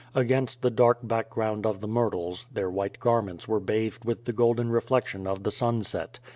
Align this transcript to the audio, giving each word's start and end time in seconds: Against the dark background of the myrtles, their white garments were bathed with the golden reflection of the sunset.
Against 0.15 0.63
the 0.63 0.71
dark 0.71 1.07
background 1.07 1.63
of 1.63 1.79
the 1.79 1.87
myrtles, 1.87 2.47
their 2.51 2.71
white 2.71 2.99
garments 2.99 3.47
were 3.47 3.59
bathed 3.59 4.03
with 4.03 4.25
the 4.25 4.33
golden 4.33 4.71
reflection 4.71 5.27
of 5.27 5.43
the 5.43 5.51
sunset. 5.51 6.17